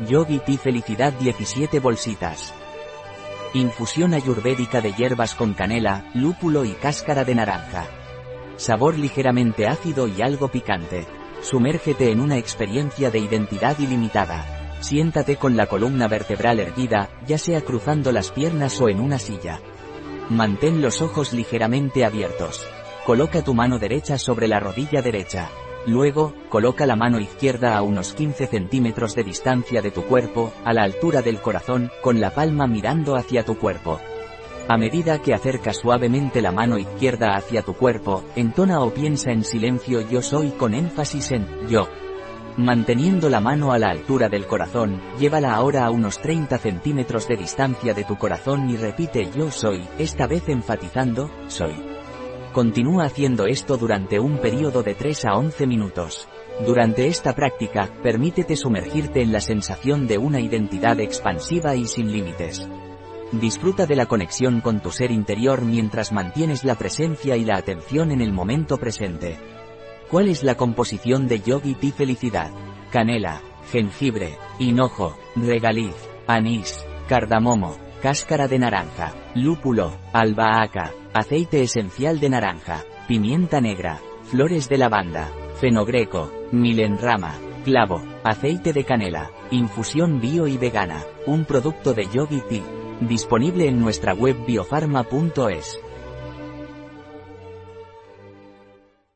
Yogi 0.00 0.40
Tea 0.40 0.58
Felicidad 0.58 1.14
17 1.14 1.80
bolsitas. 1.80 2.52
Infusión 3.54 4.12
ayurvédica 4.12 4.82
de 4.82 4.92
hierbas 4.92 5.34
con 5.34 5.54
canela, 5.54 6.04
lúpulo 6.12 6.66
y 6.66 6.72
cáscara 6.72 7.24
de 7.24 7.34
naranja. 7.34 7.86
Sabor 8.56 8.98
ligeramente 8.98 9.66
ácido 9.66 10.06
y 10.06 10.20
algo 10.20 10.48
picante. 10.48 11.06
Sumérgete 11.40 12.10
en 12.10 12.20
una 12.20 12.36
experiencia 12.36 13.10
de 13.10 13.20
identidad 13.20 13.78
ilimitada. 13.78 14.76
Siéntate 14.80 15.36
con 15.36 15.56
la 15.56 15.64
columna 15.64 16.08
vertebral 16.08 16.60
erguida, 16.60 17.08
ya 17.26 17.38
sea 17.38 17.62
cruzando 17.62 18.12
las 18.12 18.30
piernas 18.30 18.78
o 18.82 18.90
en 18.90 19.00
una 19.00 19.18
silla. 19.18 19.60
Mantén 20.28 20.82
los 20.82 21.00
ojos 21.00 21.32
ligeramente 21.32 22.04
abiertos. 22.04 22.66
Coloca 23.06 23.42
tu 23.42 23.54
mano 23.54 23.78
derecha 23.78 24.18
sobre 24.18 24.46
la 24.46 24.60
rodilla 24.60 25.00
derecha. 25.00 25.48
Luego, 25.86 26.34
coloca 26.48 26.84
la 26.84 26.96
mano 26.96 27.20
izquierda 27.20 27.76
a 27.76 27.82
unos 27.82 28.12
15 28.12 28.48
centímetros 28.48 29.14
de 29.14 29.22
distancia 29.22 29.82
de 29.82 29.92
tu 29.92 30.02
cuerpo, 30.02 30.52
a 30.64 30.72
la 30.72 30.82
altura 30.82 31.22
del 31.22 31.40
corazón, 31.40 31.90
con 32.02 32.20
la 32.20 32.30
palma 32.30 32.66
mirando 32.66 33.14
hacia 33.14 33.44
tu 33.44 33.56
cuerpo. 33.56 34.00
A 34.68 34.76
medida 34.76 35.22
que 35.22 35.32
acercas 35.32 35.76
suavemente 35.76 36.42
la 36.42 36.50
mano 36.50 36.76
izquierda 36.76 37.36
hacia 37.36 37.62
tu 37.62 37.74
cuerpo, 37.74 38.24
entona 38.34 38.80
o 38.80 38.92
piensa 38.92 39.30
en 39.30 39.44
silencio 39.44 40.00
yo 40.00 40.22
soy 40.22 40.50
con 40.50 40.74
énfasis 40.74 41.30
en 41.30 41.46
yo. 41.68 41.86
Manteniendo 42.56 43.28
la 43.28 43.40
mano 43.40 43.70
a 43.70 43.78
la 43.78 43.90
altura 43.90 44.28
del 44.28 44.46
corazón, 44.46 45.00
llévala 45.20 45.54
ahora 45.54 45.84
a 45.84 45.90
unos 45.90 46.18
30 46.18 46.58
centímetros 46.58 47.28
de 47.28 47.36
distancia 47.36 47.94
de 47.94 48.02
tu 48.02 48.16
corazón 48.16 48.68
y 48.68 48.76
repite 48.76 49.30
yo 49.36 49.52
soy, 49.52 49.86
esta 49.98 50.26
vez 50.26 50.48
enfatizando, 50.48 51.30
soy. 51.46 51.95
Continúa 52.56 53.04
haciendo 53.04 53.46
esto 53.46 53.76
durante 53.76 54.18
un 54.18 54.38
periodo 54.38 54.82
de 54.82 54.94
3 54.94 55.26
a 55.26 55.34
11 55.34 55.66
minutos. 55.66 56.26
Durante 56.64 57.06
esta 57.06 57.34
práctica, 57.34 57.90
permítete 58.02 58.56
sumergirte 58.56 59.20
en 59.20 59.30
la 59.30 59.42
sensación 59.42 60.06
de 60.06 60.16
una 60.16 60.40
identidad 60.40 60.98
expansiva 61.00 61.76
y 61.76 61.84
sin 61.84 62.10
límites. 62.10 62.66
Disfruta 63.30 63.84
de 63.84 63.94
la 63.94 64.06
conexión 64.06 64.62
con 64.62 64.80
tu 64.80 64.90
ser 64.90 65.10
interior 65.10 65.66
mientras 65.66 66.12
mantienes 66.12 66.64
la 66.64 66.76
presencia 66.76 67.36
y 67.36 67.44
la 67.44 67.58
atención 67.58 68.10
en 68.10 68.22
el 68.22 68.32
momento 68.32 68.78
presente. 68.78 69.36
¿Cuál 70.10 70.30
es 70.30 70.42
la 70.42 70.54
composición 70.54 71.28
de 71.28 71.42
Yogi 71.42 71.74
Tea 71.74 71.92
Felicidad? 71.92 72.52
Canela, 72.90 73.42
jengibre, 73.70 74.38
hinojo, 74.58 75.14
regaliz, 75.34 75.94
anís, 76.26 76.86
cardamomo, 77.06 77.76
cáscara 78.06 78.46
de 78.46 78.60
naranja, 78.60 79.12
lúpulo, 79.34 79.90
albahaca, 80.12 80.92
aceite 81.12 81.60
esencial 81.60 82.20
de 82.20 82.28
naranja, 82.28 82.84
pimienta 83.08 83.60
negra, 83.60 83.98
flores 84.30 84.68
de 84.68 84.78
lavanda, 84.78 85.28
fenogreco, 85.60 86.30
milenrama, 86.52 87.34
clavo, 87.64 88.00
aceite 88.22 88.72
de 88.72 88.84
canela, 88.84 89.32
infusión 89.50 90.20
bio 90.20 90.46
y 90.46 90.56
vegana, 90.56 91.02
un 91.26 91.44
producto 91.46 91.94
de 91.94 92.06
Yogi 92.06 92.42
Tea, 92.48 92.62
disponible 93.00 93.66
en 93.66 93.80
nuestra 93.80 94.14
web 94.14 94.36
biofarma.es. 94.46 95.80